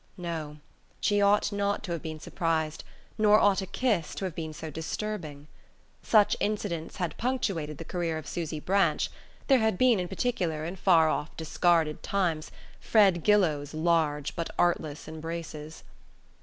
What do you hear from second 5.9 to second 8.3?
Such incidents had punctuated the career of